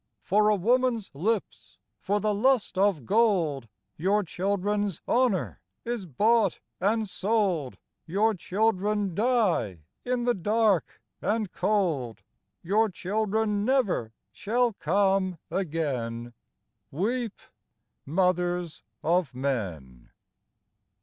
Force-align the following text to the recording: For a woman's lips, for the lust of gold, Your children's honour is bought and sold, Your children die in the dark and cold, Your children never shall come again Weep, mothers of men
For 0.23 0.49
a 0.49 0.55
woman's 0.55 1.11
lips, 1.13 1.77
for 1.99 2.19
the 2.19 2.33
lust 2.33 2.75
of 2.75 3.05
gold, 3.05 3.67
Your 3.97 4.23
children's 4.23 4.99
honour 5.07 5.61
is 5.85 6.07
bought 6.07 6.59
and 6.79 7.07
sold, 7.07 7.77
Your 8.07 8.33
children 8.33 9.13
die 9.13 9.83
in 10.03 10.23
the 10.23 10.33
dark 10.33 11.03
and 11.21 11.51
cold, 11.51 12.23
Your 12.63 12.89
children 12.89 13.63
never 13.63 14.11
shall 14.31 14.73
come 14.73 15.37
again 15.51 16.33
Weep, 16.91 17.39
mothers 18.07 18.81
of 19.03 19.35
men 19.35 20.09